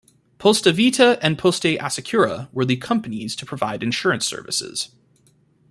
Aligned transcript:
Poste 0.39 0.65
Vita 0.65 1.19
and 1.21 1.37
Poste 1.37 1.61
Assicura 1.79 2.51
were 2.51 2.65
the 2.65 2.75
companies 2.77 3.35
to 3.35 3.45
provide 3.45 3.83
insurance 3.83 4.25
services. 4.25 4.89